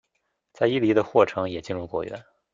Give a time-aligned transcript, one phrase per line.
[0.53, 2.25] 在伊犁的霍城也进入果园。